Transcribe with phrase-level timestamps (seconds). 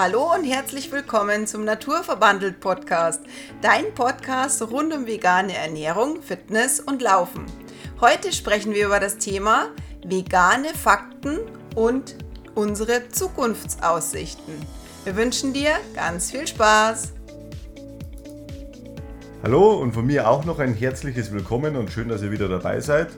[0.00, 3.20] Hallo und herzlich willkommen zum Naturverbandelt Podcast,
[3.62, 7.46] dein Podcast rund um vegane Ernährung, Fitness und Laufen.
[8.00, 9.70] Heute sprechen wir über das Thema
[10.06, 11.40] vegane Fakten
[11.74, 12.14] und
[12.54, 14.54] unsere Zukunftsaussichten.
[15.02, 17.14] Wir wünschen dir ganz viel Spaß.
[19.42, 22.78] Hallo und von mir auch noch ein herzliches Willkommen und schön, dass ihr wieder dabei
[22.78, 23.08] seid.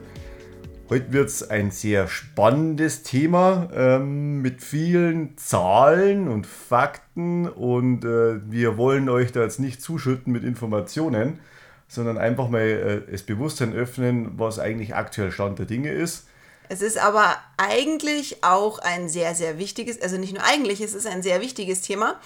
[0.91, 8.41] Heute wird es ein sehr spannendes Thema ähm, mit vielen Zahlen und Fakten und äh,
[8.51, 11.39] wir wollen euch da jetzt nicht zuschütten mit Informationen,
[11.87, 16.27] sondern einfach mal äh, das Bewusstsein öffnen, was eigentlich aktuell Stand der Dinge ist.
[16.67, 21.07] Es ist aber eigentlich auch ein sehr, sehr wichtiges, also nicht nur eigentlich, es ist
[21.07, 22.19] ein sehr wichtiges Thema.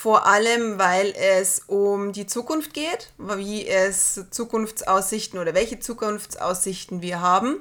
[0.00, 7.20] Vor allem, weil es um die Zukunft geht, wie es Zukunftsaussichten oder welche Zukunftsaussichten wir
[7.20, 7.56] haben.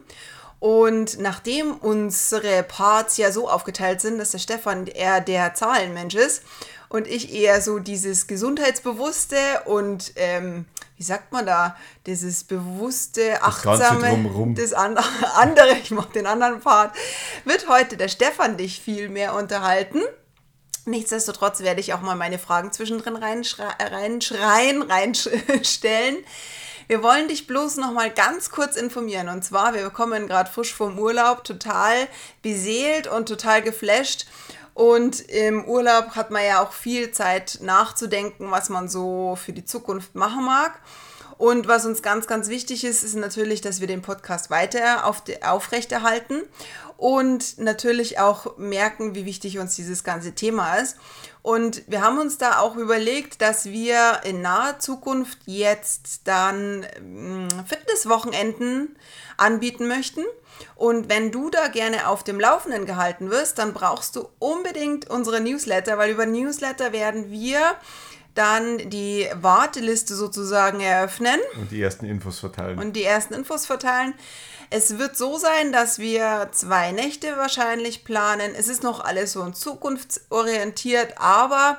[0.59, 6.43] Und nachdem unsere Parts ja so aufgeteilt sind, dass der Stefan eher der Zahlenmensch ist
[6.89, 11.75] und ich eher so dieses gesundheitsbewusste und ähm, wie sagt man da,
[12.05, 14.73] dieses bewusste, achtsame, das, das
[15.33, 16.95] andere, ich mache den anderen Part,
[17.45, 20.03] wird heute der Stefan dich viel mehr unterhalten.
[20.87, 26.17] Nichtsdestotrotz werde ich auch mal meine Fragen zwischendrin reinschreien, reinstellen.
[26.87, 29.27] Wir wollen dich bloß noch mal ganz kurz informieren.
[29.27, 32.07] Und zwar, wir kommen gerade frisch vom Urlaub, total
[32.41, 34.27] beseelt und total geflasht.
[34.73, 39.65] Und im Urlaub hat man ja auch viel Zeit nachzudenken, was man so für die
[39.65, 40.79] Zukunft machen mag.
[41.37, 45.21] Und was uns ganz, ganz wichtig ist, ist natürlich, dass wir den Podcast weiter auf
[45.43, 46.43] aufrechterhalten
[46.97, 50.97] und natürlich auch merken, wie wichtig uns dieses ganze Thema ist.
[51.43, 57.47] Und wir haben uns da auch überlegt, dass wir in naher Zukunft jetzt dann hm,
[57.65, 58.97] Fitnesswochenenden
[59.37, 60.25] anbieten möchten.
[60.75, 65.39] Und wenn du da gerne auf dem Laufenden gehalten wirst, dann brauchst du unbedingt unsere
[65.39, 67.75] Newsletter, weil über Newsletter werden wir
[68.37, 71.39] dann die Warteliste sozusagen eröffnen.
[71.59, 72.79] Und die ersten Infos verteilen.
[72.79, 74.13] Und die ersten Infos verteilen.
[74.69, 78.53] Es wird so sein, dass wir zwei Nächte wahrscheinlich planen.
[78.53, 81.77] Es ist noch alles so zukunftsorientiert, aber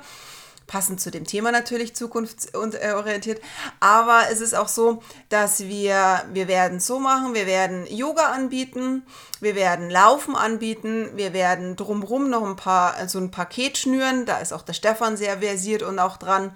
[0.69, 3.41] passend zu dem Thema natürlich zukunftsorientiert.
[3.81, 9.03] Aber es ist auch so, dass wir, wir werden so machen, wir werden Yoga anbieten,
[9.41, 14.27] wir werden Laufen anbieten, wir werden drumherum noch ein paar, so ein Paket schnüren.
[14.27, 16.53] Da ist auch der Stefan sehr versiert und auch dran.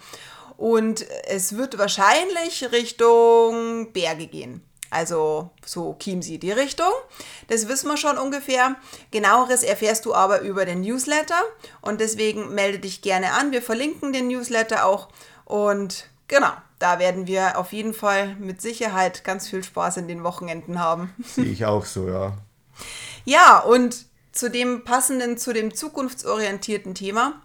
[0.56, 4.62] Und es wird wahrscheinlich Richtung Berge gehen.
[4.93, 6.93] Also so Chiemsee die Richtung.
[7.49, 8.77] Das wissen wir schon ungefähr.
[9.11, 11.41] Genaueres erfährst du aber über den Newsletter
[11.81, 13.53] und deswegen melde dich gerne an.
[13.53, 15.09] Wir verlinken den Newsletter auch
[15.47, 20.25] und genau, da werden wir auf jeden Fall mit Sicherheit ganz viel Spaß in den
[20.25, 21.15] Wochenenden haben.
[21.25, 22.37] Sehe ich auch so, ja.
[23.25, 27.41] Ja, und zu dem passenden, zu dem zukunftsorientierten Thema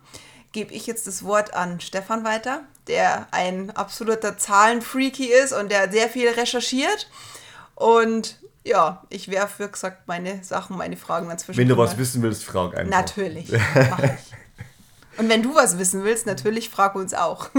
[0.52, 5.92] gebe ich jetzt das Wort an Stefan weiter, der ein absoluter Zahlenfreaky ist und der
[5.92, 7.08] sehr viel recherchiert.
[7.78, 11.60] Und ja, ich werfe, wie gesagt, meine Sachen, meine Fragen dazwischen.
[11.60, 12.90] Wenn du was wissen willst, frag einfach.
[12.90, 15.20] Natürlich, mach ich.
[15.20, 17.50] Und wenn du was wissen willst, natürlich frag uns auch.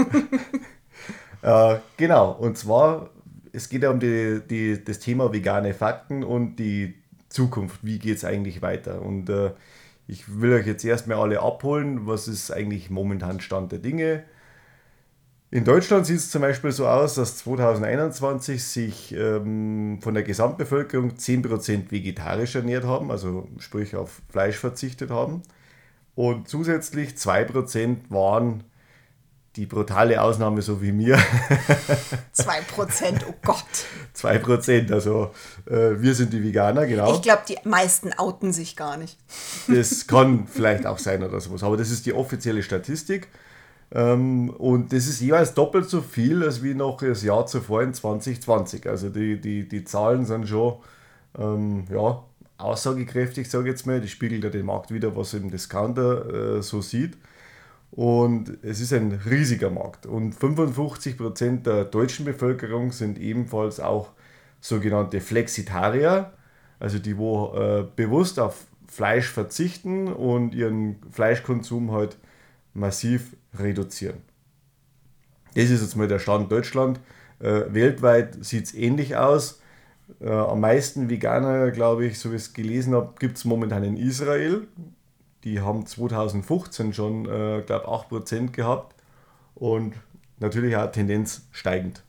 [1.41, 3.11] äh, genau, und zwar,
[3.53, 6.95] es geht ja um die, die, das Thema vegane Fakten und die
[7.29, 7.79] Zukunft.
[7.81, 9.01] Wie geht es eigentlich weiter?
[9.01, 9.51] Und äh,
[10.05, 14.25] ich will euch jetzt erstmal alle abholen, was ist eigentlich momentan Stand der Dinge
[15.51, 21.13] in Deutschland sieht es zum Beispiel so aus, dass 2021 sich ähm, von der Gesamtbevölkerung
[21.13, 25.41] 10% vegetarisch ernährt haben, also sprich auf Fleisch verzichtet haben.
[26.13, 28.63] Und zusätzlich 2% waren
[29.55, 31.17] die brutale Ausnahme, so wie mir.
[32.37, 33.65] 2%, oh Gott.
[34.15, 35.31] 2%, also
[35.65, 37.15] äh, wir sind die Veganer, genau.
[37.15, 39.17] Ich glaube, die meisten outen sich gar nicht.
[39.67, 43.29] Das kann vielleicht auch sein oder sowas, aber das ist die offizielle Statistik.
[43.91, 47.93] Ähm, und das ist jeweils doppelt so viel als wie noch das Jahr zuvor in
[47.93, 48.87] 2020.
[48.87, 50.77] Also die, die, die Zahlen sind schon
[51.37, 52.23] ähm, ja,
[52.57, 54.01] aussagekräftig, sage ich jetzt mal.
[54.01, 57.17] Die spiegelt ja den Markt wieder, was im Discounter äh, so sieht.
[57.91, 60.05] Und es ist ein riesiger Markt.
[60.05, 64.09] Und 55% der deutschen Bevölkerung sind ebenfalls auch
[64.61, 66.33] sogenannte Flexitarier,
[66.79, 72.17] also die, wo äh, bewusst auf Fleisch verzichten und ihren Fleischkonsum halt
[72.73, 74.17] massiv reduzieren.
[75.55, 76.99] Das ist jetzt mal der Stand Deutschland.
[77.39, 79.61] Äh, weltweit sieht es ähnlich aus.
[80.19, 83.83] Äh, am meisten Veganer, glaube ich, so wie ich es gelesen habe, gibt es momentan
[83.83, 84.67] in Israel.
[85.43, 88.95] Die haben 2015 schon, äh, glaube ich, 8% gehabt
[89.55, 89.93] und
[90.39, 92.03] natürlich auch Tendenz steigend.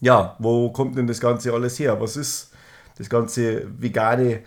[0.00, 2.00] Ja, wo kommt denn das Ganze alles her?
[2.00, 2.50] Was ist
[2.96, 4.40] das ganze vegane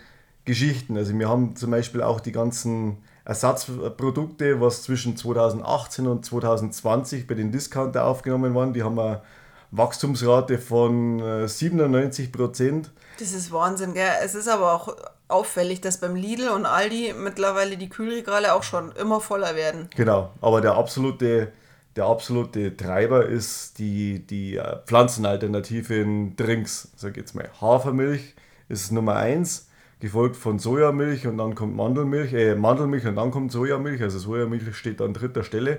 [0.44, 0.96] Geschichten.
[0.96, 7.34] Also wir haben zum Beispiel auch die ganzen Ersatzprodukte, was zwischen 2018 und 2020 bei
[7.34, 8.74] den Discounter aufgenommen waren.
[8.74, 9.22] Die haben eine
[9.70, 12.90] Wachstumsrate von 97 äh, Prozent.
[13.18, 14.10] Das ist Wahnsinn, gell?
[14.22, 14.96] Es ist aber auch
[15.28, 19.88] auffällig, dass beim Lidl und Aldi mittlerweile die Kühlregale auch schon immer voller werden.
[19.96, 21.50] Genau, aber der absolute,
[21.96, 26.88] der absolute Treiber ist die, die äh, Pflanzenalternative in Drinks.
[26.96, 28.34] Sag jetzt mal, Hafermilch
[28.68, 29.68] ist Nummer 1
[30.00, 34.02] gefolgt von Sojamilch und dann kommt Mandelmilch, äh, Mandelmilch und dann kommt Sojamilch.
[34.02, 35.78] Also Sojamilch steht an dritter Stelle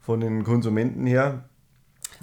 [0.00, 1.44] von den Konsumenten her.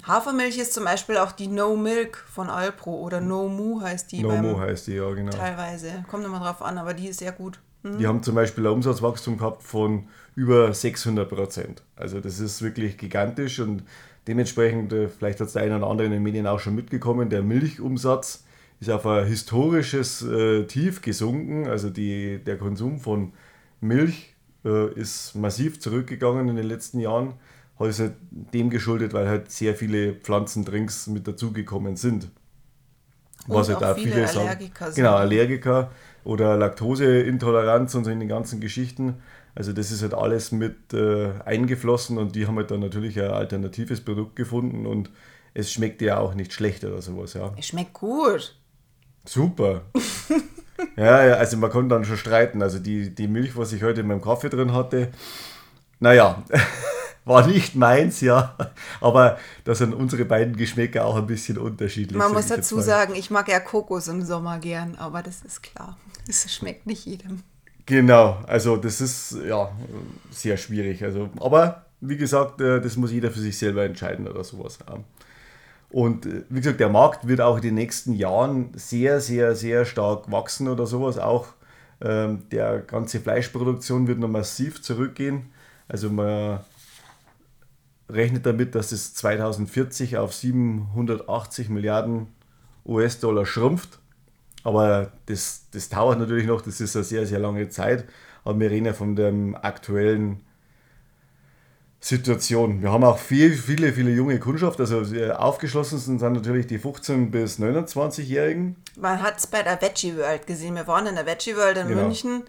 [0.06, 4.22] Hafermilch ist zum Beispiel auch die No Milk von Alpro oder No Mu heißt die.
[4.22, 5.32] No Mu heißt die, ja, genau.
[5.32, 6.04] Teilweise.
[6.08, 7.60] Kommt immer drauf an, aber die ist sehr gut.
[7.82, 7.98] Mhm.
[7.98, 11.82] Die haben zum Beispiel ein Umsatzwachstum gehabt von über 600 Prozent.
[11.96, 13.82] Also das ist wirklich gigantisch und
[14.26, 17.28] dementsprechend, äh, vielleicht hat es der eine oder andere in den Medien auch schon mitgekommen,
[17.28, 18.44] der Milchumsatz
[18.80, 21.66] ist auf ein historisches äh, Tief gesunken.
[21.66, 23.32] Also die, der Konsum von
[23.80, 24.34] Milch
[24.64, 27.34] äh, ist massiv zurückgegangen in den letzten Jahren.
[27.78, 32.28] Hat es halt dem geschuldet, weil halt sehr viele Pflanzendrinks mit dazugekommen sind.
[33.46, 34.96] Und Was halt auch viele, viele Allergiker sind.
[34.96, 35.90] Genau, Allergiker
[36.24, 39.14] oder Laktoseintoleranz und so in den ganzen Geschichten.
[39.54, 43.30] Also das ist halt alles mit äh, eingeflossen und die haben halt dann natürlich ein
[43.30, 45.10] alternatives Produkt gefunden und
[45.54, 47.52] es schmeckt ja auch nicht schlecht oder sowas, ja.
[47.58, 48.54] Es schmeckt gut.
[49.28, 49.82] Super.
[50.96, 52.62] ja, ja, also man konnte dann schon streiten.
[52.62, 55.10] Also die, die Milch, was ich heute in meinem Kaffee drin hatte,
[56.00, 56.42] naja,
[57.26, 58.56] war nicht meins, ja.
[59.02, 62.16] Aber da sind unsere beiden Geschmäcker auch ein bisschen unterschiedlich.
[62.16, 65.98] Man muss dazu sagen, ich mag ja Kokos im Sommer gern, aber das ist klar.
[66.26, 67.42] Es schmeckt nicht jedem.
[67.84, 69.70] Genau, also das ist ja
[70.30, 71.04] sehr schwierig.
[71.04, 74.78] Also, aber wie gesagt, äh, das muss jeder für sich selber entscheiden oder sowas.
[75.90, 79.84] Und äh, wie gesagt, der Markt wird auch in den nächsten Jahren sehr, sehr, sehr
[79.84, 81.18] stark wachsen oder sowas.
[81.18, 81.48] Auch
[82.00, 85.50] ähm, der ganze Fleischproduktion wird noch massiv zurückgehen.
[85.88, 86.60] Also man
[88.08, 92.28] rechnet damit, dass es 2040 auf 780 Milliarden
[92.86, 93.98] US-Dollar schrumpft.
[94.64, 98.04] Aber das, das dauert natürlich noch, das ist eine sehr, sehr lange Zeit.
[98.44, 100.40] Aber wir reden ja von dem aktuellen
[102.00, 102.80] Situation.
[102.80, 104.78] Wir haben auch viel, viele, viele junge Kundschaft.
[104.80, 105.02] Also
[105.32, 108.76] aufgeschlossen sind, sind natürlich die 15- bis 29-Jährigen.
[108.96, 110.76] Man hat es bei der Veggie World gesehen.
[110.76, 112.02] Wir waren in der Veggie World in genau.
[112.02, 112.44] München.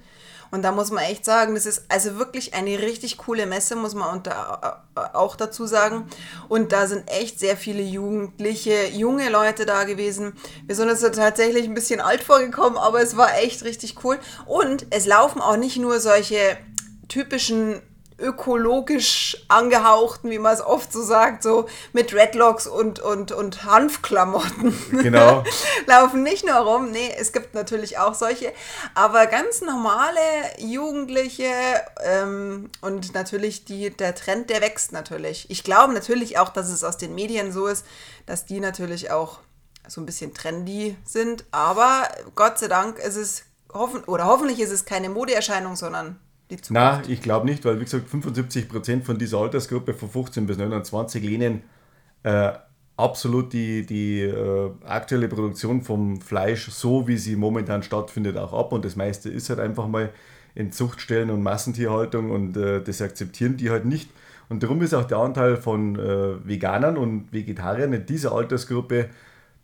[0.52, 3.94] Und da muss man echt sagen, das ist also wirklich eine richtig coole Messe, muss
[3.94, 6.06] man unter, äh, auch dazu sagen.
[6.48, 10.34] Und da sind echt sehr viele Jugendliche, junge Leute da gewesen.
[10.66, 14.18] Wir sind uns tatsächlich ein bisschen alt vorgekommen, aber es war echt richtig cool.
[14.48, 16.58] Und es laufen auch nicht nur solche
[17.10, 17.82] typischen
[18.20, 24.74] ökologisch angehauchten, wie man es oft so sagt, so mit Redlocks und, und, und Hanfklamotten.
[24.92, 25.44] Genau.
[25.88, 26.92] Laufen nicht nur rum.
[26.92, 28.54] Nee, es gibt natürlich auch solche,
[28.96, 30.20] aber ganz normale
[30.58, 31.52] Jugendliche
[32.04, 35.50] ähm, und natürlich die, der Trend, der wächst natürlich.
[35.50, 37.86] Ich glaube natürlich auch, dass es aus den Medien so ist,
[38.26, 39.40] dass die natürlich auch
[39.88, 43.44] so ein bisschen trendy sind, aber Gott sei Dank ist es
[43.74, 46.20] hoffen oder hoffentlich ist es keine Modeerscheinung, sondern
[46.50, 46.72] die Zukunft?
[46.72, 51.24] Nein, ich glaube nicht, weil wie gesagt 75% von dieser Altersgruppe von 15 bis 29
[51.24, 51.64] lehnen
[52.24, 52.52] äh,
[52.98, 58.74] absolut die, die äh, aktuelle Produktion vom Fleisch, so wie sie momentan stattfindet, auch ab.
[58.74, 60.12] Und das meiste ist halt einfach mal
[60.56, 64.10] in Zuchtstellen und Massentierhaltung und äh, das akzeptieren die halt nicht.
[64.50, 69.10] Und darum ist auch der Anteil von äh, Veganern und Vegetariern in dieser Altersgruppe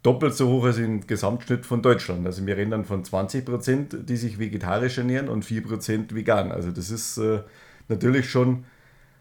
[0.05, 2.25] doppelt so hoch als im Gesamtschnitt von Deutschland.
[2.27, 6.51] Also wir reden dann von 20 Prozent, die sich vegetarisch ernähren und 4 Prozent vegan.
[6.51, 7.41] Also das ist äh,
[7.87, 8.65] natürlich schon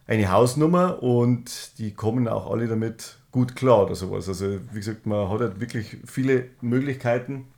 [0.06, 4.28] eine Hausnummer und die kommen auch alle damit gut klar oder sowas.
[4.28, 7.48] Also wie gesagt, man hat halt wirklich viele Möglichkeiten.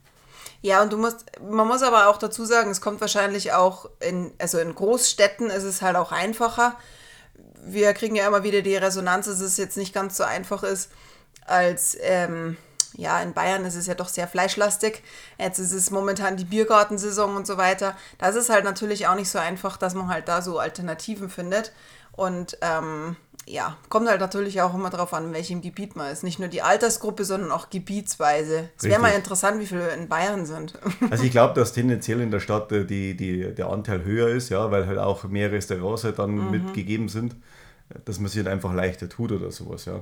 [0.63, 4.33] Ja, und du musst, man muss aber auch dazu sagen, es kommt wahrscheinlich auch in,
[4.39, 6.77] also in Großstädten ist es halt auch einfacher.
[7.65, 10.93] Wir kriegen ja immer wieder die Resonanz, dass es jetzt nicht ganz so einfach ist,
[11.45, 12.57] als ähm,
[12.97, 15.03] ja, in Bayern ist es ja doch sehr fleischlastig.
[15.39, 17.97] Jetzt ist es momentan die Biergartensaison und so weiter.
[18.19, 21.73] Das ist halt natürlich auch nicht so einfach, dass man halt da so Alternativen findet.
[22.13, 26.25] Und ähm, ja, kommt halt natürlich auch immer darauf an, in welchem Gebiet man ist.
[26.25, 28.71] Nicht nur die Altersgruppe, sondern auch gebietsweise.
[28.79, 30.75] Es wäre mal interessant, wie viele in Bayern sind.
[31.11, 34.49] Also ich glaube, dass tendenziell in der Stadt äh, die, die, der Anteil höher ist,
[34.49, 36.51] ja, weil halt auch mehr Restaurants halt dann mhm.
[36.51, 37.37] mitgegeben sind,
[38.07, 40.01] dass man sich halt einfach leichter tut oder sowas, ja.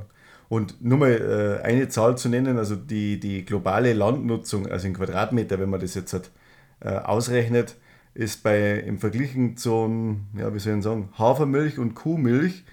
[0.48, 4.94] Und nur mal äh, eine Zahl zu nennen, also die, die globale Landnutzung, also in
[4.94, 6.30] Quadratmeter, wenn man das jetzt hat,
[6.80, 7.76] äh, ausrechnet,
[8.14, 12.64] ist bei im Vergleich zum, ja, wie soll ich sagen, Hafermilch und Kuhmilch,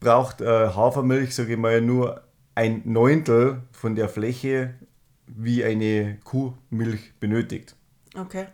[0.00, 2.22] braucht äh, Hafermilch, sage ich mal, nur
[2.54, 4.74] ein Neuntel von der Fläche,
[5.26, 7.74] wie eine Kuhmilch benötigt.
[8.14, 8.46] Okay.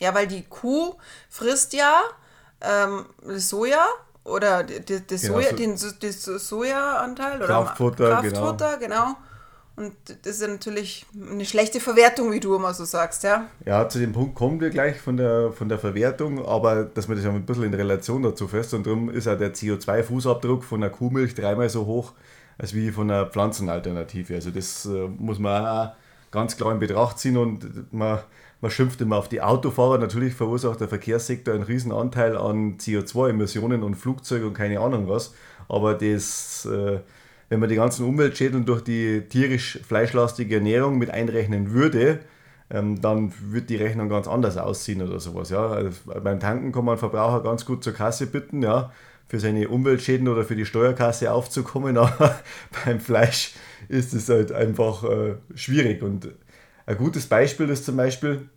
[0.00, 0.94] Ja, weil die Kuh
[1.28, 2.00] frisst ja
[2.60, 3.86] ähm, Soja
[4.28, 9.16] oder das, das Genau, Soja, so- den das Sojaanteil oder Kraftfutter, Kraftfutter, genau.
[9.76, 9.94] Und
[10.24, 13.46] das ist ja natürlich eine schlechte Verwertung, wie du immer so sagst, ja.
[13.64, 17.16] Ja, zu dem Punkt kommen wir gleich von der, von der Verwertung, aber dass man
[17.16, 20.80] das ja ein bisschen in Relation dazu fest und darum ist auch der CO2-Fußabdruck von
[20.80, 22.12] der Kuhmilch dreimal so hoch
[22.58, 24.34] als wie von einer Pflanzenalternative.
[24.34, 25.92] Also das äh, muss man auch
[26.32, 28.18] ganz klar in Betracht ziehen und man,
[28.60, 29.98] man schimpft immer auf die Autofahrer.
[29.98, 35.34] Natürlich verursacht der Verkehrssektor einen riesen Anteil an CO2-Emissionen und Flugzeuge und keine Ahnung was,
[35.68, 36.66] aber das...
[36.66, 37.00] Äh,
[37.48, 42.20] wenn man die ganzen Umweltschäden durch die tierisch-fleischlastige Ernährung mit einrechnen würde,
[42.70, 45.50] ähm, dann wird die Rechnung ganz anders aussehen oder sowas.
[45.50, 45.68] Ja?
[45.68, 45.90] Also
[46.22, 48.92] beim Tanken kann man Verbraucher ganz gut zur Kasse bitten, ja,
[49.26, 52.38] für seine Umweltschäden oder für die Steuerkasse aufzukommen, aber
[52.84, 53.54] beim Fleisch
[53.88, 56.02] ist es halt einfach äh, schwierig.
[56.02, 56.28] Und
[56.88, 58.48] ein gutes Beispiel ist zum Beispiel,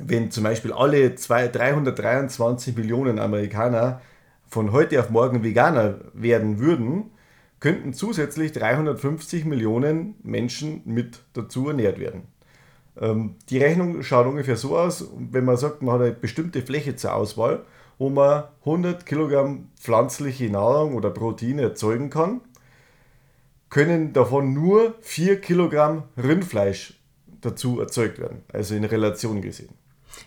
[0.00, 4.00] wenn zum Beispiel alle zwei, 323 Millionen Amerikaner
[4.48, 7.12] von heute auf morgen Veganer werden würden,
[7.60, 12.22] könnten zusätzlich 350 Millionen Menschen mit dazu ernährt werden.
[13.00, 16.96] Ähm, die Rechnung schaut ungefähr so aus, wenn man sagt, man hat eine bestimmte Fläche
[16.96, 17.64] zur Auswahl,
[17.98, 22.40] wo man 100 Kilogramm pflanzliche Nahrung oder Proteine erzeugen kann,
[23.70, 26.98] können davon nur 4 Kilogramm Rindfleisch
[27.42, 29.76] dazu erzeugt werden, also in Relation gesehen.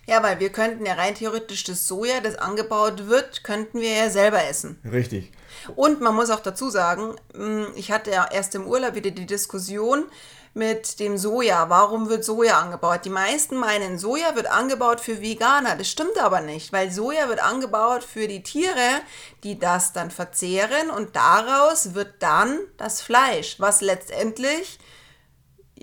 [0.07, 4.09] Ja, weil wir könnten ja rein theoretisch das Soja, das angebaut wird, könnten wir ja
[4.09, 4.79] selber essen.
[4.89, 5.31] Richtig.
[5.75, 9.25] Und man muss auch dazu sagen, mh, ich hatte ja erst im Urlaub wieder die
[9.25, 10.05] Diskussion
[10.53, 11.69] mit dem Soja.
[11.69, 13.01] Warum wird Soja angebaut?
[13.03, 15.75] Die meisten meinen, Soja wird angebaut für Veganer.
[15.75, 19.01] Das stimmt aber nicht, weil Soja wird angebaut für die Tiere,
[19.43, 24.79] die das dann verzehren und daraus wird dann das Fleisch, was letztendlich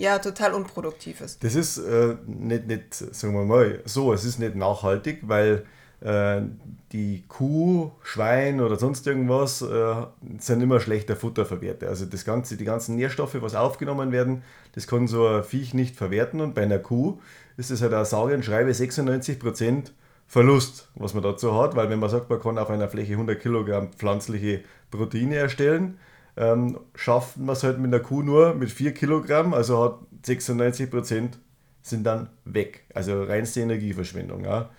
[0.02, 1.42] ja total unproduktiv ist.
[1.44, 5.64] Das ist äh, nicht, nicht, sagen wir mal, so, es ist nicht nachhaltig, weil
[6.00, 6.42] äh,
[6.90, 9.94] die Kuh, Schwein oder sonst irgendwas äh,
[10.38, 11.86] sind immer schlechter Futterverwerter.
[11.88, 14.42] Also das ganze, die ganzen Nährstoffe, was aufgenommen werden,
[14.74, 17.20] das kann so ein Viech nicht verwerten und bei einer Kuh
[17.56, 19.92] ist es halt auch sage und schreibe 96%
[20.26, 23.38] Verlust, was man dazu hat, weil wenn man sagt, man kann auf einer Fläche 100
[23.38, 25.98] Kilogramm pflanzliche Proteine erstellen,
[26.36, 30.90] ähm, schafft man es halt mit einer Kuh nur mit 4 Kilogramm, also hat 96
[30.90, 31.38] Prozent
[31.82, 32.84] sind dann weg.
[32.94, 34.44] Also reinste Energieverschwendung.
[34.44, 34.70] Ja.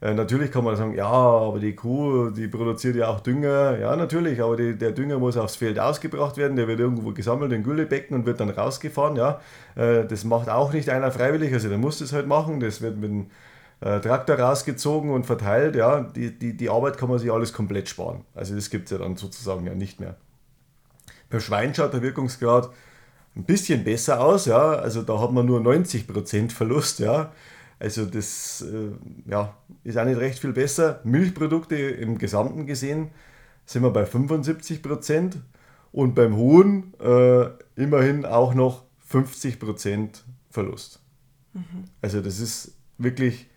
[0.00, 3.78] Äh, natürlich kann man sagen, ja, aber die Kuh, die produziert ja auch Dünger.
[3.78, 7.52] Ja, natürlich, aber die, der Dünger muss aufs Feld ausgebracht werden, der wird irgendwo gesammelt
[7.52, 9.16] in Güllebecken und wird dann rausgefahren.
[9.16, 9.40] Ja.
[9.76, 12.60] Äh, das macht auch nicht einer freiwillig, also der muss das halt machen.
[12.60, 13.30] Das wird mit dem
[13.80, 15.76] äh, Traktor rausgezogen und verteilt.
[15.76, 16.00] Ja.
[16.00, 18.24] Die, die, die Arbeit kann man sich alles komplett sparen.
[18.34, 20.16] Also das gibt es ja dann sozusagen ja nicht mehr.
[21.32, 22.70] Beim Schwein schaut der Wirkungsgrad
[23.34, 24.74] ein bisschen besser aus, ja.
[24.74, 27.32] Also da hat man nur 90% Verlust, ja.
[27.78, 31.00] Also das äh, ja, ist auch nicht recht viel besser.
[31.04, 33.10] Milchprodukte im Gesamten gesehen
[33.64, 35.36] sind wir bei 75%
[35.90, 40.20] und beim Huhn äh, immerhin auch noch 50%
[40.50, 41.00] Verlust.
[42.02, 43.48] Also das ist wirklich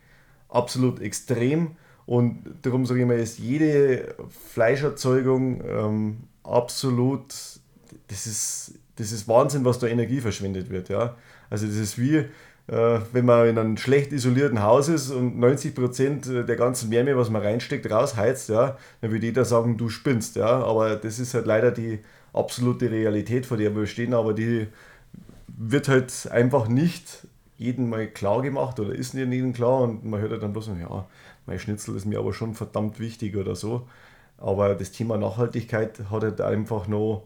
[0.50, 4.16] absolut extrem und darum sage ich mal, ist jede
[4.54, 7.55] Fleischerzeugung ähm, absolut,
[8.08, 10.90] das ist, das ist Wahnsinn, was da Energie verschwendet wird.
[10.90, 11.16] Ja?
[11.50, 12.18] Also das ist wie,
[12.68, 17.30] äh, wenn man in einem schlecht isolierten Haus ist und 90% der ganzen Wärme, was
[17.30, 20.36] man reinsteckt, rausheizt, ja, dann würde jeder sagen, du spinnst.
[20.36, 20.64] Ja?
[20.64, 22.00] Aber das ist halt leider die
[22.34, 24.68] absolute Realität, vor der wir stehen, aber die
[25.48, 30.20] wird halt einfach nicht jedem mal klar gemacht oder ist nicht jedem klar und man
[30.20, 31.08] hört halt dann bloß, ja,
[31.46, 33.88] mein Schnitzel ist mir aber schon verdammt wichtig oder so.
[34.38, 37.24] Aber das Thema Nachhaltigkeit hat halt einfach noch,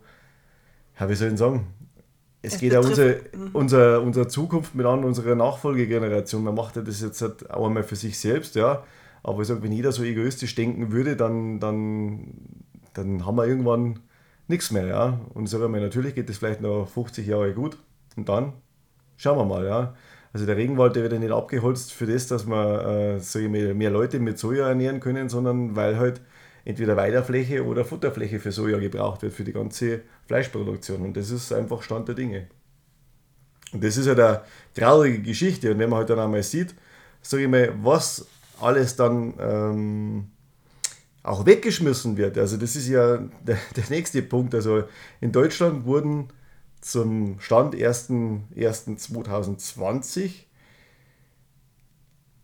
[1.00, 1.68] ja, wie soll ich sagen,
[2.42, 6.44] es, Es geht ja unsere, betrifft- unser, unsere Zukunft mit an, unsere Nachfolgegeneration.
[6.44, 8.84] Man macht ja das jetzt halt auch einmal für sich selbst, ja.
[9.24, 12.34] Aber ich sage, wenn jeder so egoistisch denken würde, dann, dann,
[12.94, 14.00] dann haben wir irgendwann
[14.48, 15.20] nichts mehr, ja.
[15.34, 17.78] Und ich sage mal, natürlich geht das vielleicht noch 50 Jahre gut
[18.16, 18.54] und dann
[19.18, 19.96] schauen wir mal, ja.
[20.34, 23.74] Also der Regenwald, der wird ja nicht abgeholzt für das, dass wir äh, ich mal,
[23.74, 26.22] mehr Leute mit Soja ernähren können, sondern weil halt
[26.66, 31.02] entweder Weidefläche oder Futterfläche für Soja gebraucht wird, für die ganze Fleischproduktion.
[31.02, 32.48] Und das ist einfach Stand der Dinge.
[33.72, 34.42] Und das ist ja eine
[34.74, 35.72] traurige Geschichte.
[35.72, 36.74] Und wenn man halt dann einmal sieht,
[37.22, 38.26] sage ich mal, was
[38.60, 40.28] alles dann ähm,
[41.24, 42.38] auch weggeschmissen wird.
[42.38, 44.54] Also das ist ja der, der nächste Punkt.
[44.56, 44.84] Also
[45.22, 46.28] in Deutschland wurden
[46.82, 50.49] zum Stand 1.1.2020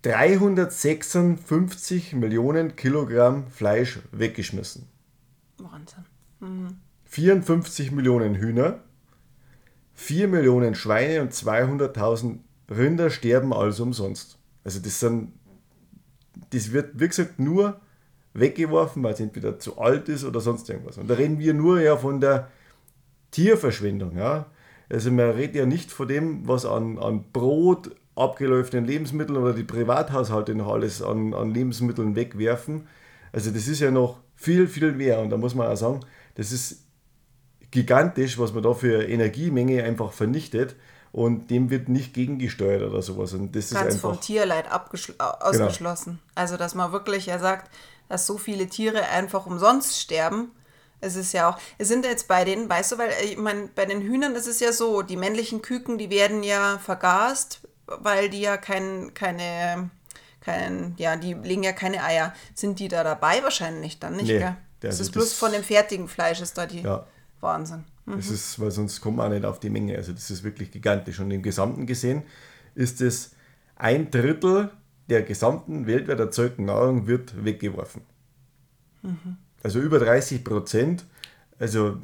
[0.05, 4.87] 356 Millionen Kilogramm Fleisch weggeschmissen.
[5.57, 6.05] Wahnsinn.
[7.05, 8.81] 54 Millionen Hühner,
[9.95, 12.37] 4 Millionen Schweine und 200.000
[12.69, 14.37] Rinder sterben also umsonst.
[14.63, 15.33] Also das sind
[16.51, 17.79] das wird, wie gesagt, nur
[18.33, 20.97] weggeworfen, weil es entweder zu alt ist oder sonst irgendwas.
[20.97, 22.49] Und da reden wir nur ja von der
[23.31, 24.17] Tierverschwendung.
[24.17, 24.47] Ja?
[24.89, 29.63] Also man redet ja nicht von dem, was an, an Brot, abgelaufenen Lebensmitteln oder die
[29.63, 32.87] Privathaushalte noch alles an, an Lebensmitteln wegwerfen.
[33.33, 35.19] Also das ist ja noch viel, viel mehr.
[35.19, 35.99] Und da muss man auch sagen,
[36.35, 36.83] das ist
[37.71, 40.75] gigantisch, was man da für Energiemenge einfach vernichtet.
[41.11, 43.33] Und dem wird nicht gegengesteuert oder sowas.
[43.33, 44.65] Und das Ganz ist einfach, vom Tierleid
[45.19, 46.19] ausgeschlossen.
[46.19, 46.31] Genau.
[46.35, 47.71] Also dass man wirklich ja sagt,
[48.09, 50.51] dass so viele Tiere einfach umsonst sterben.
[51.01, 53.85] Es ist ja auch, es sind jetzt bei den, weißt du, weil ich meine, bei
[53.85, 58.41] den Hühnern ist es ja so, die männlichen Küken, die werden ja vergast, weil die
[58.41, 59.89] ja kein, keine,
[60.41, 62.33] kein, ja, die legen ja keine Eier.
[62.53, 63.43] Sind die da dabei?
[63.43, 64.55] Wahrscheinlich dann nicht, nee, gell?
[64.79, 67.05] Das ist bloß von dem fertigen Fleisch ist da die ja.
[67.41, 67.85] Wahnsinn.
[68.05, 68.17] Mhm.
[68.17, 69.95] Das ist, weil sonst kommt man auch nicht auf die Menge.
[69.95, 71.19] Also das ist wirklich gigantisch.
[71.19, 72.23] Und im Gesamten gesehen
[72.75, 73.31] ist es
[73.75, 74.69] ein Drittel
[75.09, 78.01] der gesamten weltweit erzeugten Nahrung wird weggeworfen.
[79.01, 79.37] Mhm.
[79.63, 81.05] Also über 30 Prozent.
[81.59, 81.97] Also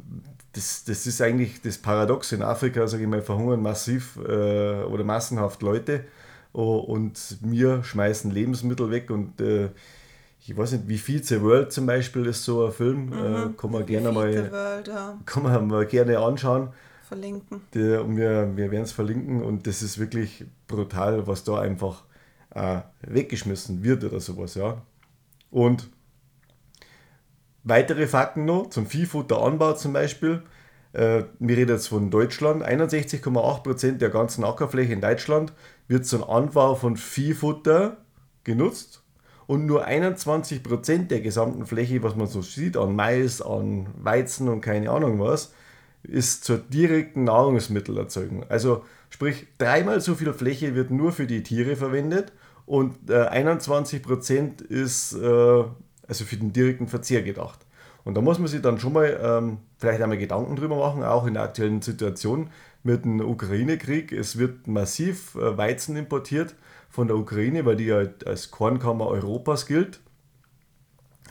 [0.54, 2.32] das, das ist eigentlich das Paradox.
[2.32, 6.06] In Afrika, sage ich mal, verhungern massiv äh, oder massenhaft Leute
[6.54, 9.70] oh, und wir schmeißen Lebensmittel weg und äh,
[10.44, 13.14] ich weiß nicht, wie viel The World zum Beispiel ist so ein Film, mhm.
[13.14, 15.18] äh, kann man gerne mal, World, ja.
[15.26, 16.70] kann man mal gerne anschauen.
[17.08, 17.62] Verlinken.
[17.74, 22.04] Der, und wir, wir werden es verlinken und das ist wirklich brutal, was da einfach
[22.56, 24.82] äh, weggeschmissen wird oder sowas, ja.
[25.52, 25.90] Und
[27.64, 30.42] weitere Fakten noch zum Viehfutteranbau zum Beispiel.
[30.94, 32.64] Äh, wir reden jetzt von Deutschland.
[32.64, 35.54] 61,8% der ganzen Ackerfläche in Deutschland
[35.88, 37.98] wird zum Anbau von Viehfutter
[38.44, 39.04] genutzt
[39.48, 44.62] und nur 21% der gesamten Fläche, was man so sieht, an Mais, an Weizen und
[44.62, 45.54] keine Ahnung was,
[46.04, 48.46] ist zur direkten Nahrungsmittelerzeugung.
[48.50, 52.32] Also sprich, dreimal so viel Fläche wird nur für die Tiere verwendet
[52.66, 55.64] und äh, 21% ist äh,
[56.08, 57.60] also für den direkten Verzehr gedacht.
[58.04, 61.28] Und da muss man sich dann schon mal ähm, vielleicht einmal Gedanken drüber machen, auch
[61.28, 62.50] in der aktuellen Situation
[62.84, 64.12] mit dem Ukraine-Krieg.
[64.12, 66.56] Es wird massiv äh, Weizen importiert
[66.90, 70.00] von der Ukraine, weil die ja als Kornkammer Europas gilt.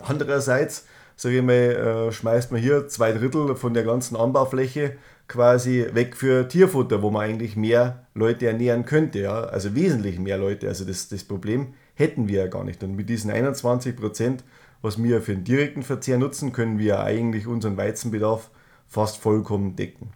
[0.02, 4.96] Andererseits, sage ich mal, äh, schmeißt man hier zwei Drittel von der ganzen Anbaufläche
[5.28, 10.38] quasi weg für Tierfutter, wo man eigentlich mehr Leute ernähren könnte, ja, also wesentlich mehr
[10.38, 10.66] Leute.
[10.66, 12.82] Also das, das Problem hätten wir ja gar nicht.
[12.82, 14.42] Und mit diesen 21 Prozent,
[14.82, 18.50] was wir für den direkten Verzehr nutzen, können wir eigentlich unseren Weizenbedarf
[18.88, 20.12] fast vollkommen decken.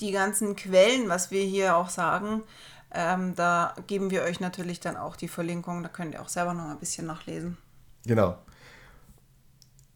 [0.00, 2.42] Die ganzen Quellen, was wir hier auch sagen,
[2.94, 5.82] ähm, da geben wir euch natürlich dann auch die Verlinkung.
[5.82, 7.56] Da könnt ihr auch selber noch ein bisschen nachlesen.
[8.06, 8.36] Genau.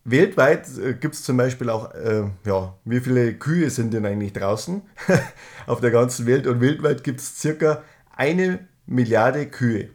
[0.04, 4.32] Weltweit äh, gibt es zum Beispiel auch, äh, ja, wie viele Kühe sind denn eigentlich
[4.32, 4.82] draußen
[5.66, 6.46] auf der ganzen Welt?
[6.46, 7.82] Und weltweit gibt es circa
[8.14, 9.90] eine Milliarde Kühe,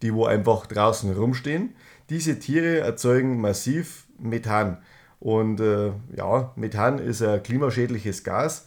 [0.00, 1.74] die wo einfach draußen rumstehen.
[2.10, 4.78] Diese Tiere erzeugen massiv Methan.
[5.18, 8.66] Und äh, ja, Methan ist ein klimaschädliches Gas,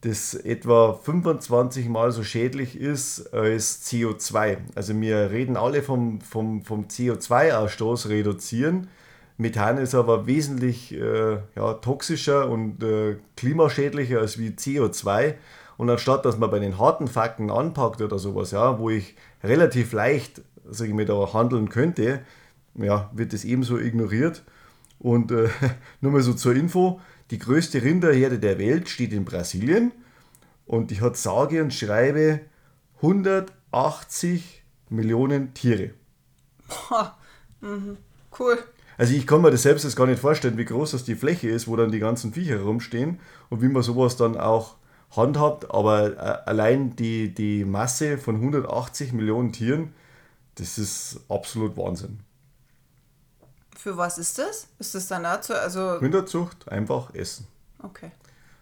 [0.00, 4.58] das etwa 25 Mal so schädlich ist als CO2.
[4.74, 8.88] Also wir reden alle vom, vom, vom CO2-Ausstoß reduzieren
[9.36, 15.34] Methan ist aber wesentlich äh, ja, toxischer und äh, klimaschädlicher als wie CO2.
[15.76, 19.92] Und anstatt dass man bei den harten Fakten anpackt oder sowas, ja, wo ich relativ
[19.92, 22.20] leicht, sage ich handeln könnte,
[22.76, 24.42] ja, wird das ebenso ignoriert.
[24.98, 25.48] Und äh,
[26.00, 29.92] nur mal so zur Info, die größte Rinderherde der Welt steht in Brasilien
[30.66, 32.40] und die hat sage und schreibe
[32.96, 35.90] 180 Millionen Tiere.
[36.68, 37.16] Boah,
[37.60, 37.96] mhm.
[38.38, 38.58] cool.
[38.96, 41.48] Also ich kann mir das selbst jetzt gar nicht vorstellen, wie groß das die Fläche
[41.48, 43.18] ist, wo dann die ganzen Viecher rumstehen
[43.50, 44.76] und wie man sowas dann auch
[45.10, 45.70] handhabt.
[45.70, 49.92] Aber äh, allein die, die Masse von 180 Millionen Tieren,
[50.56, 52.20] das ist absolut Wahnsinn.
[53.84, 54.68] Für was ist das?
[54.78, 55.52] Ist das dann dazu?
[55.52, 57.46] Also Rinderzucht, einfach essen.
[57.82, 58.12] Okay.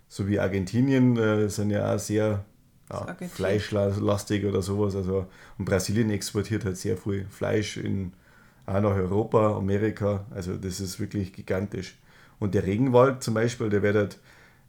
[0.08, 2.44] So wie Argentinien äh, sind ja auch sehr
[2.90, 4.96] ja, fleischlastig oder sowas.
[4.96, 5.26] Also,
[5.58, 8.14] und Brasilien exportiert halt sehr viel Fleisch in
[8.66, 10.26] auch nach Europa, Amerika.
[10.35, 12.00] Also das ist wirklich gigantisch.
[12.40, 14.18] Und der Regenwald zum Beispiel, der wird halt,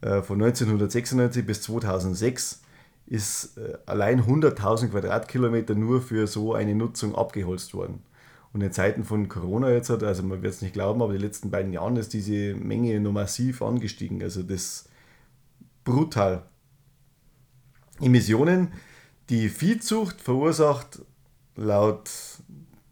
[0.01, 2.61] äh, von 1996 bis 2006
[3.07, 8.03] ist äh, allein 100.000 Quadratkilometer nur für so eine Nutzung abgeholzt worden.
[8.53, 11.19] Und in Zeiten von Corona jetzt, hat, also man wird es nicht glauben, aber die
[11.19, 14.21] letzten beiden Jahren ist diese Menge noch massiv angestiegen.
[14.21, 14.85] Also das
[15.83, 16.43] brutal.
[17.99, 18.71] Emissionen.
[19.29, 21.01] Die Viehzucht verursacht
[21.55, 22.09] laut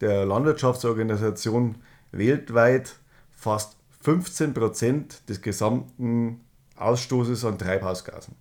[0.00, 1.76] der Landwirtschaftsorganisation
[2.10, 2.96] weltweit
[3.30, 6.40] fast 15 Prozent des gesamten
[6.76, 8.34] Ausstoßes an Treibhausgasen.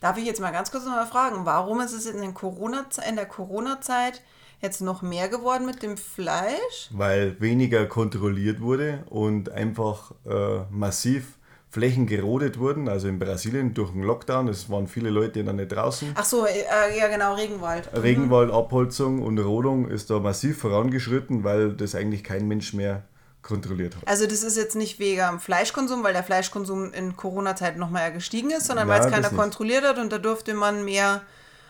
[0.00, 3.16] Darf ich jetzt mal ganz kurz noch mal fragen, warum ist es in, Corona, in
[3.16, 4.22] der Corona-Zeit
[4.62, 6.88] jetzt noch mehr geworden mit dem Fleisch?
[6.90, 12.88] Weil weniger kontrolliert wurde und einfach äh, massiv Flächen gerodet wurden.
[12.88, 16.12] Also in Brasilien durch den Lockdown, es waren viele Leute dann nicht draußen.
[16.14, 17.90] Ach so, äh, ja genau, Regenwald.
[17.92, 18.00] Mhm.
[18.00, 23.04] Regenwaldabholzung und Rodung ist da massiv vorangeschritten, weil das eigentlich kein Mensch mehr
[23.40, 24.06] kontrolliert hat.
[24.06, 28.66] Also das ist jetzt nicht wegen Fleischkonsum, weil der Fleischkonsum in Corona-Zeit nochmal gestiegen ist,
[28.66, 31.22] sondern weil es keiner kontrolliert hat und da durfte man mehr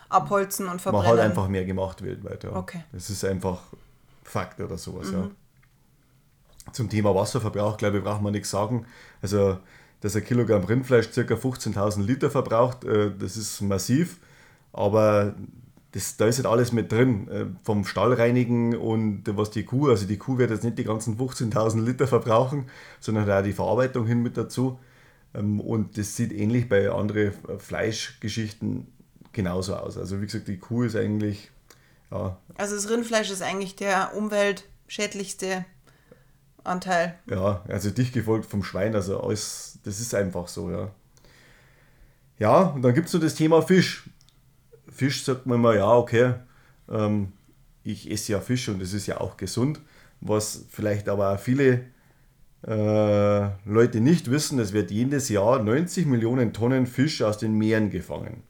[0.09, 1.07] abholzen und Man verbrennen.
[1.11, 2.43] hat einfach mehr gemacht weltweit.
[2.43, 2.55] Ja.
[2.55, 2.83] Okay.
[2.91, 3.59] Das ist einfach
[4.23, 5.11] Fakt oder sowas.
[5.11, 5.29] Ja.
[6.71, 8.85] Zum Thema Wasserverbrauch, glaube ich, braucht man nichts sagen.
[9.21, 9.57] Also,
[10.01, 11.21] dass ein Kilogramm Rindfleisch ca.
[11.21, 14.19] 15.000 Liter verbraucht, äh, das ist massiv.
[14.71, 15.35] Aber
[15.91, 17.27] das, da ist nicht alles mit drin.
[17.29, 21.17] Äh, vom Stallreinigen und was die Kuh, also die Kuh wird jetzt nicht die ganzen
[21.17, 22.65] 15.000 Liter verbrauchen,
[22.99, 24.79] sondern auch die Verarbeitung hin mit dazu.
[25.33, 28.87] Ähm, und das sieht ähnlich bei anderen Fleischgeschichten
[29.33, 29.97] genauso aus.
[29.97, 31.51] Also wie gesagt, die Kuh ist eigentlich,
[32.11, 35.65] ja, Also das Rindfleisch ist eigentlich der umweltschädlichste
[36.63, 37.15] Anteil.
[37.29, 40.91] ja, also dicht gefolgt vom Schwein, also alles, das ist einfach so, ja.
[42.39, 44.09] Ja, und dann gibt es noch das Thema Fisch.
[44.89, 46.35] Fisch sagt man immer, ja, okay,
[46.89, 47.33] ähm,
[47.83, 49.81] ich esse ja Fisch und das ist ja auch gesund.
[50.21, 51.85] Was vielleicht aber auch viele
[52.65, 57.89] äh, Leute nicht wissen, es wird jedes Jahr 90 Millionen Tonnen Fisch aus den Meeren
[57.89, 58.43] gefangen.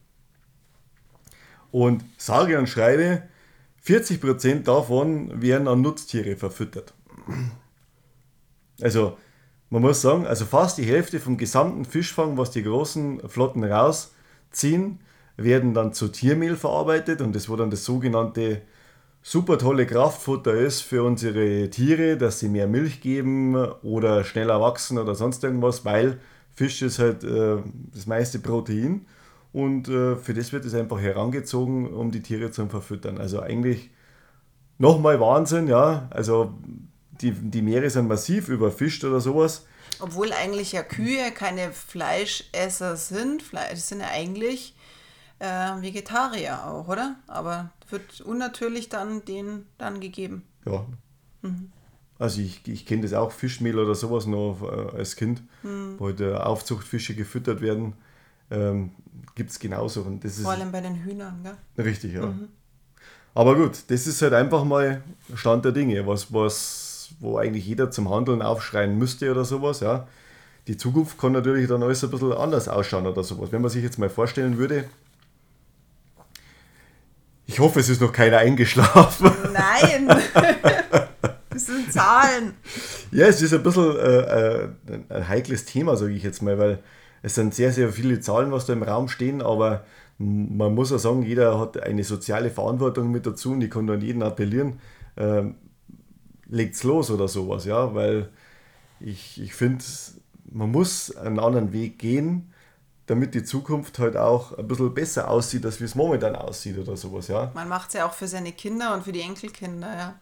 [1.74, 3.24] Und sage und schreibe,
[3.84, 6.94] 40% davon werden an Nutztiere verfüttert.
[8.80, 9.18] Also,
[9.72, 15.00] man muss sagen, also fast die Hälfte vom gesamten Fischfang, was die großen Flotten rausziehen,
[15.36, 18.62] werden dann zu Tiermehl verarbeitet und das wo dann das sogenannte
[19.24, 25.00] super tolle Kraftfutter ist für unsere Tiere, dass sie mehr Milch geben oder schneller wachsen
[25.00, 26.20] oder sonst irgendwas, weil
[26.54, 27.58] Fisch ist halt äh,
[27.96, 29.08] das meiste Protein
[29.54, 33.18] und äh, für das wird es einfach herangezogen, um die Tiere zu verfüttern.
[33.20, 33.92] Also eigentlich
[34.80, 36.08] nochmal Wahnsinn, ja.
[36.10, 36.54] Also
[37.22, 39.66] die, die Meere sind massiv überfischt oder sowas.
[40.00, 43.44] Obwohl eigentlich ja Kühe keine Fleischesser sind.
[43.44, 44.76] Fle- Das sind ja eigentlich
[45.40, 47.16] äh, Vegetarier auch, oder?
[47.28, 50.44] Aber wird unnatürlich dann denen dann gegeben.
[50.66, 50.86] Ja.
[52.18, 55.44] Also ich, ich kenne das auch, Fischmehl oder sowas noch äh, als Kind,
[55.98, 57.94] wo halt äh, Aufzuchtfische gefüttert werden.
[58.52, 58.92] Ähm,
[59.36, 60.02] Gibt es genauso.
[60.02, 61.86] Und das ist Vor allem bei den Hühnern, gell?
[61.86, 62.34] richtig, ja.
[63.34, 65.02] Aber gut, das ist halt einfach mal
[65.34, 70.08] Stand der Dinge, was, was, wo eigentlich jeder zum Handeln aufschreien müsste oder sowas, ja.
[70.68, 73.52] Die Zukunft kann natürlich dann alles ein bisschen anders ausschauen oder sowas.
[73.52, 74.86] Wenn man sich jetzt mal vorstellen würde,
[77.46, 79.32] ich hoffe, es ist noch keiner eingeschlafen.
[79.52, 80.08] Nein!
[81.50, 82.54] das sind Zahlen.
[83.12, 84.70] Ja, es ist ein bisschen äh, äh,
[85.10, 86.80] ein heikles Thema, sage ich jetzt mal, weil
[87.24, 89.86] es sind sehr, sehr viele Zahlen, was da im Raum stehen, aber
[90.20, 94.02] man muss ja sagen, jeder hat eine soziale Verantwortung mit dazu und ich kann an
[94.02, 94.80] jeden appellieren,
[95.18, 95.56] ähm,
[96.48, 98.30] legt's los oder sowas, ja, weil
[99.00, 99.84] ich, ich finde,
[100.52, 102.54] man muss einen anderen Weg gehen,
[103.06, 106.98] damit die Zukunft halt auch ein bisschen besser aussieht, als wie es momentan aussieht oder
[106.98, 107.52] sowas, ja.
[107.56, 110.16] Man macht es ja auch für seine Kinder und für die Enkelkinder, ja.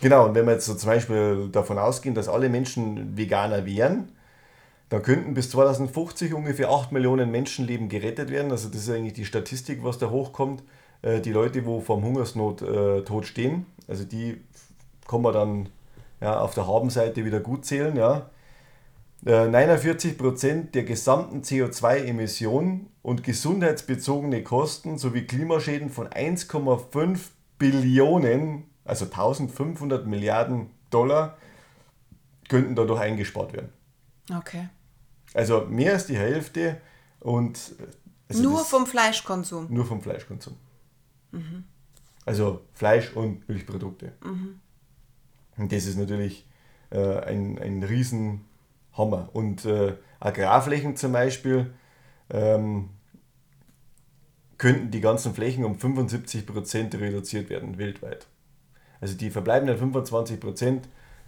[0.00, 4.10] Genau, und wenn wir jetzt so zum Beispiel davon ausgehen, dass alle Menschen Veganer wären,
[4.90, 8.50] dann könnten bis 2050 ungefähr 8 Millionen Menschenleben gerettet werden.
[8.50, 10.62] Also das ist eigentlich die Statistik, was da hochkommt.
[11.02, 14.40] Äh, Die Leute, wo vom Hungersnot äh, tot stehen, also die
[15.08, 15.68] kann man dann
[16.20, 17.96] ja, auf der Habenseite wieder gut zählen.
[17.96, 18.30] Ja.
[19.24, 27.18] Äh, 49% der gesamten CO2-Emissionen und gesundheitsbezogene Kosten sowie Klimaschäden von 1,5
[27.58, 31.36] Billionen, also 1500 Milliarden Dollar,
[32.48, 33.72] könnten dadurch eingespart werden.
[34.36, 34.68] Okay.
[35.34, 36.80] Also mehr als die Hälfte
[37.20, 37.58] und
[38.28, 39.66] also Nur vom Fleischkonsum.
[39.70, 40.56] nur vom Fleischkonsum.
[42.24, 44.12] Also Fleisch und Milchprodukte.
[45.56, 46.46] Und das ist natürlich
[46.90, 49.28] äh, ein, ein Riesenhammer.
[49.32, 51.72] Und äh, Agrarflächen zum Beispiel
[52.30, 52.90] ähm,
[54.58, 58.26] könnten die ganzen Flächen um 75% reduziert werden weltweit.
[59.00, 60.82] Also die verbleibenden 25%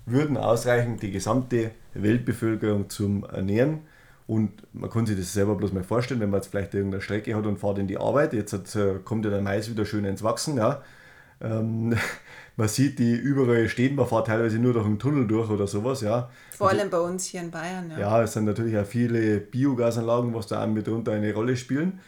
[0.04, 3.80] würden ausreichen, die gesamte Weltbevölkerung zum Ernähren.
[4.26, 7.34] Und man kann sich das selber bloß mal vorstellen, wenn man jetzt vielleicht irgendeine Strecke
[7.34, 10.04] hat und fährt in die Arbeit, jetzt hat, äh, kommt ja der Mais wieder schön
[10.04, 10.82] ins Wachsen, ja.
[11.40, 11.96] Ähm,
[12.56, 16.02] man sieht die überall stehen, man fährt teilweise nur durch einen Tunnel durch oder sowas,
[16.02, 16.30] ja.
[16.56, 17.98] Vor allem bei uns hier in Bayern, ja.
[17.98, 22.00] Ja, es sind natürlich auch viele Biogasanlagen, was da auch mitunter eine Rolle spielen.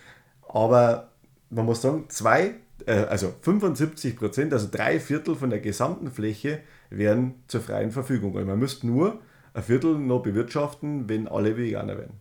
[0.49, 1.09] Aber
[1.51, 2.55] man muss sagen, zwei,
[2.87, 8.35] äh, also 75 Prozent, also drei Viertel von der gesamten Fläche wären zur freien Verfügung.
[8.35, 9.21] Und man müsste nur
[9.55, 12.21] ein Viertel noch bewirtschaften, wenn alle Veganer wären.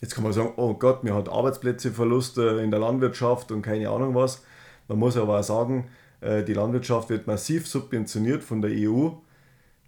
[0.00, 3.90] Jetzt kann man sagen, oh Gott, mir hat Arbeitsplätze Verluste in der Landwirtschaft und keine
[3.90, 4.42] Ahnung was.
[4.86, 5.88] Man muss aber auch sagen,
[6.20, 9.10] äh, die Landwirtschaft wird massiv subventioniert von der EU.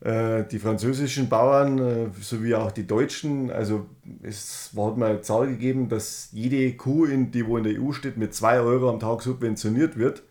[0.00, 3.87] Äh, die französischen Bauern äh, sowie auch die deutschen, also
[4.22, 7.92] es hat mal eine Zahl gegeben, dass jede Kuh, in, die wo in der EU
[7.92, 10.22] steht, mit 2 Euro am Tag subventioniert wird.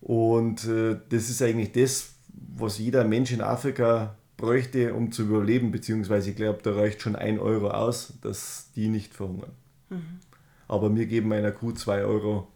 [0.00, 2.13] Und das ist eigentlich das,
[2.56, 7.16] was jeder Mensch in Afrika bräuchte, um zu überleben, beziehungsweise ich glaube, da reicht schon
[7.16, 9.52] 1 Euro aus, dass die nicht verhungern.
[9.90, 10.20] Mhm.
[10.68, 12.48] Aber wir geben einer Kuh 2 Euro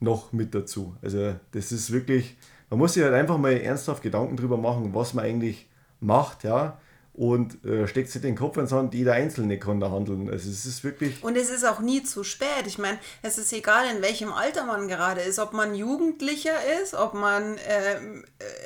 [0.00, 0.96] noch mit dazu.
[1.02, 2.36] Also das ist wirklich,
[2.70, 5.68] man muss sich halt einfach mal ernsthaft Gedanken darüber machen, was man eigentlich
[6.00, 6.78] macht, ja.
[7.14, 10.28] Und äh, steckt sich den Kopf ins Hand, jeder Einzelne kann da handeln.
[10.28, 11.22] Also es ist wirklich.
[11.22, 12.66] Und es ist auch nie zu spät.
[12.66, 16.94] Ich meine, es ist egal, in welchem Alter man gerade ist, ob man Jugendlicher ist,
[16.94, 17.98] ob man äh,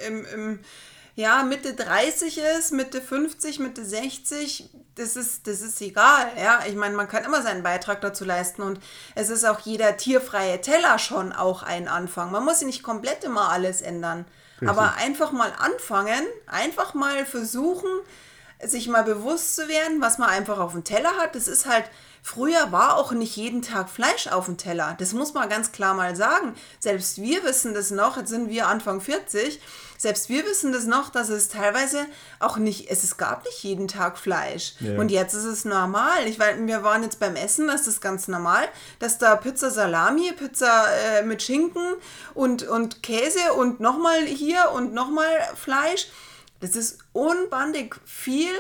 [0.07, 0.59] im, im
[1.15, 6.31] ja, Mitte 30 ist, Mitte 50, Mitte 60, das ist, das ist egal.
[6.41, 8.81] Ja, ich meine, man kann immer seinen Beitrag dazu leisten und
[9.15, 12.31] es ist auch jeder tierfreie Teller schon auch ein Anfang.
[12.31, 14.69] Man muss nicht komplett immer alles ändern, Richtig.
[14.69, 17.91] aber einfach mal anfangen, einfach mal versuchen,
[18.64, 21.35] sich mal bewusst zu werden, was man einfach auf dem Teller hat.
[21.35, 21.85] Das ist halt,
[22.23, 24.97] früher war auch nicht jeden Tag Fleisch auf dem Teller.
[24.99, 26.55] Das muss man ganz klar mal sagen.
[26.81, 29.61] Selbst wir wissen das noch, jetzt sind wir Anfang 40
[29.99, 32.07] selbst wir wissen das noch, dass es teilweise
[32.38, 34.75] auch nicht, es, es gab nicht jeden Tag Fleisch.
[34.79, 34.97] Ja.
[34.97, 36.27] Und jetzt ist es normal.
[36.27, 38.68] Ich weiß, wir waren jetzt beim Essen, das ist ganz normal,
[39.01, 41.94] dass da Pizza Salami, Pizza äh, mit Schinken
[42.35, 46.07] und, und Käse und nochmal hier und nochmal Fleisch.
[46.61, 48.51] Das ist unbandig viel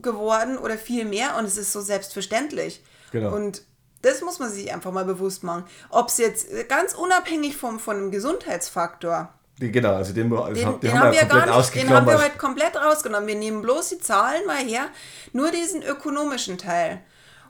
[0.00, 2.82] geworden oder viel mehr und es ist so selbstverständlich.
[3.10, 3.34] Genau.
[3.34, 3.62] Und
[4.02, 5.64] das muss man sich einfach mal bewusst machen.
[5.90, 10.64] Ob es jetzt ganz unabhängig vom, von dem Gesundheitsfaktor, Genau, also den, den, den, den
[10.64, 13.26] haben, haben wir gar nicht, den haben wir halt komplett rausgenommen.
[13.26, 14.86] Wir nehmen bloß die Zahlen mal her,
[15.32, 17.00] nur diesen ökonomischen Teil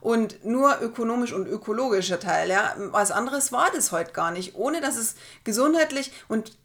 [0.01, 2.49] und nur ökonomisch und ökologischer Teil.
[2.49, 6.57] Ja, was anderes war das heute gar nicht, ohne dass es gesundheitlich und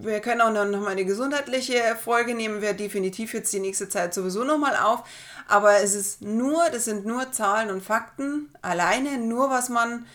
[0.00, 4.14] wir können auch noch mal eine gesundheitliche Folge nehmen, wir definitiv jetzt die nächste Zeit
[4.14, 5.02] sowieso noch mal auf.
[5.48, 10.06] Aber es ist nur, das sind nur Zahlen und Fakten alleine, nur was man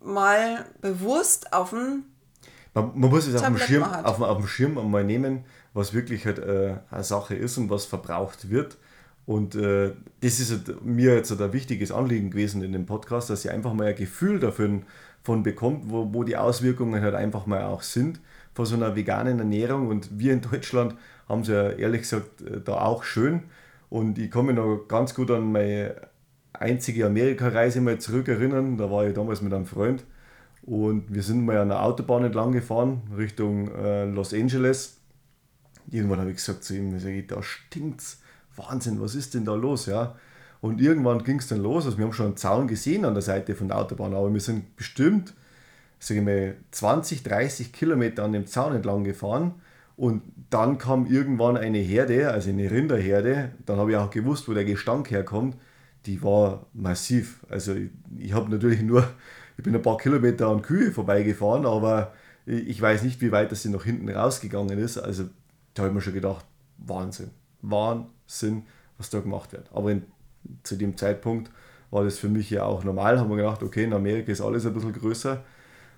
[0.00, 2.04] mal bewusst auf den
[2.74, 6.24] man, man muss es auf dem, Schirm, auf, auf dem Schirm einmal nehmen, was wirklich
[6.24, 8.78] halt äh, eine Sache ist und was verbraucht wird.
[9.26, 13.44] Und äh, das ist halt mir jetzt ein wichtiges Anliegen gewesen in dem Podcast, dass
[13.44, 14.84] ihr einfach mal ein Gefühl davon
[15.22, 18.20] von bekommt, wo, wo die Auswirkungen halt einfach mal auch sind
[18.54, 19.88] von so einer veganen Ernährung.
[19.88, 20.94] Und wir in Deutschland
[21.28, 23.44] haben es ja ehrlich gesagt äh, da auch schön.
[23.90, 25.94] Und ich mich noch ganz gut an meine
[26.52, 28.78] einzige Amerika-Reise mal zurückerinnern.
[28.78, 30.04] Da war ich damals mit einem Freund
[30.62, 34.98] und wir sind mal an der Autobahn entlang gefahren, Richtung äh, Los Angeles.
[35.90, 38.20] Irgendwann habe ich gesagt zu ihm, ich da stinkt's.
[38.54, 39.86] Wahnsinn, was ist denn da los?
[39.86, 40.14] Ja?
[40.60, 41.86] Und irgendwann ging es dann los.
[41.86, 44.40] Also wir haben schon einen Zaun gesehen an der Seite von der Autobahn, aber wir
[44.40, 45.34] sind bestimmt,
[46.04, 49.54] sage ich mal, 20, 30 Kilometer an dem Zaun entlang gefahren.
[49.96, 53.52] Und dann kam irgendwann eine Herde, also eine Rinderherde.
[53.66, 55.56] Dann habe ich auch gewusst, wo der Gestank herkommt.
[56.06, 57.40] Die war massiv.
[57.48, 59.06] Also ich, ich habe natürlich nur
[59.56, 62.12] ich bin ein paar Kilometer an Kühe vorbeigefahren, aber
[62.46, 64.98] ich weiß nicht, wie weit das noch hinten rausgegangen ist.
[64.98, 65.24] Also
[65.74, 66.44] da habe ich mir schon gedacht,
[66.78, 68.64] Wahnsinn, Wahnsinn,
[68.98, 69.70] was da gemacht wird.
[69.72, 70.02] Aber in,
[70.62, 71.50] zu dem Zeitpunkt
[71.90, 73.20] war das für mich ja auch normal.
[73.20, 75.44] Haben wir gedacht, okay, in Amerika ist alles ein bisschen größer.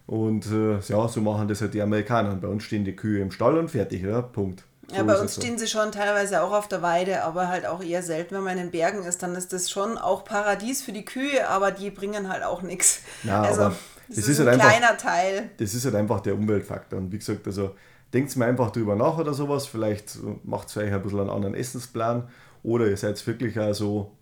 [0.07, 2.35] Und äh, ja, so machen das halt die Amerikaner.
[2.35, 4.65] Bei uns stehen die Kühe im Stall und fertig, ja, Punkt.
[4.93, 8.03] Ja, bei uns stehen sie schon teilweise auch auf der Weide, aber halt auch eher
[8.03, 11.07] selten, wenn man in den Bergen ist, dann ist das schon auch Paradies für die
[11.07, 13.01] Kühe, aber die bringen halt auch nichts.
[13.23, 13.77] Ja, also, aber
[14.09, 15.51] das, das ist, ist, ein halt kleiner einfach, Teil.
[15.57, 16.99] Das ist halt einfach der Umweltfaktor.
[16.99, 17.75] Und wie gesagt, also
[18.13, 19.67] denkt mal einfach drüber nach oder sowas.
[19.67, 22.29] Vielleicht macht es euch ein bisschen einen anderen Essensplan
[22.63, 24.13] oder ihr seid wirklich also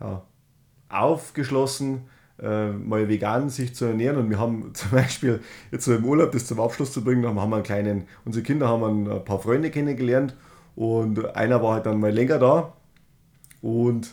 [0.00, 0.22] ja,
[0.88, 2.08] aufgeschlossen
[2.42, 4.18] äh, mal vegan sich zu ernähren.
[4.18, 7.36] Und wir haben zum Beispiel jetzt so im Urlaub das zum Abschluss zu bringen, haben
[7.36, 10.34] wir einen kleinen, unsere Kinder haben ein paar Freunde kennengelernt
[10.74, 12.72] und einer war halt dann mal länger da
[13.62, 14.10] und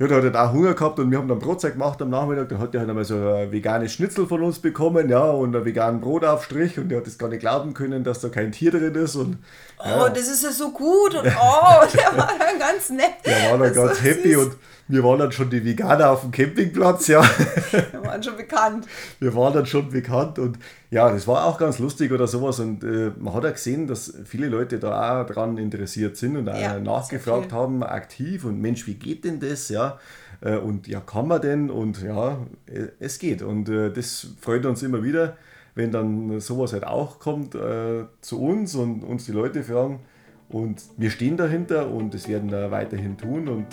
[0.00, 2.48] ja, der hat halt auch Hunger gehabt und wir haben dann Brotzeit gemacht am Nachmittag.
[2.48, 5.66] Dann hat er halt einmal so ein veganes Schnitzel von uns bekommen, ja, und einen
[5.66, 8.94] veganen Brotaufstrich und der hat das gar nicht glauben können, dass da kein Tier drin
[8.94, 9.14] ist.
[9.14, 9.36] Und,
[9.84, 10.06] ja.
[10.06, 13.16] Oh, das ist ja so gut und oh, der war dann ganz nett.
[13.26, 14.44] Der war dann ganz so happy süß.
[14.46, 14.56] und
[14.90, 17.22] wir waren dann schon die Veganer auf dem Campingplatz, ja.
[17.92, 18.86] Wir waren schon bekannt.
[19.20, 20.58] Wir waren dann schon bekannt und
[20.90, 22.58] ja, das war auch ganz lustig oder sowas.
[22.58, 26.48] Und äh, man hat ja gesehen, dass viele Leute da auch dran interessiert sind und
[26.48, 29.68] auch ja, nachgefragt haben, aktiv und Mensch, wie geht denn das?
[29.68, 29.98] Ja.
[30.40, 31.70] Äh, und ja, kann man denn?
[31.70, 33.42] Und ja, äh, es geht.
[33.42, 35.36] Und äh, das freut uns immer wieder,
[35.74, 40.00] wenn dann sowas halt auch kommt äh, zu uns und uns die Leute fragen.
[40.48, 43.48] Und wir stehen dahinter und das werden wir weiterhin tun.
[43.48, 43.66] Und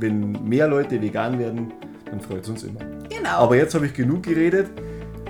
[0.00, 1.72] wenn mehr Leute vegan werden,
[2.06, 2.80] dann freut es uns immer.
[3.08, 3.28] Genau.
[3.30, 4.68] Aber jetzt habe ich genug geredet.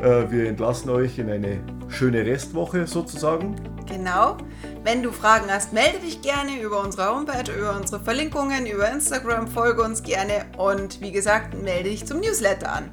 [0.03, 3.57] Äh, wir entlassen euch in eine schöne Restwoche sozusagen.
[3.87, 4.37] Genau.
[4.85, 9.49] Wenn du Fragen hast, melde dich gerne über unsere Homepage, über unsere Verlinkungen, über Instagram,
[9.49, 12.91] folge uns gerne und wie gesagt, melde dich zum Newsletter an.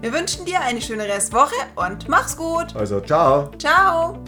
[0.00, 2.74] Wir wünschen dir eine schöne Restwoche und mach's gut.
[2.74, 3.50] Also ciao.
[3.58, 4.22] Ciao.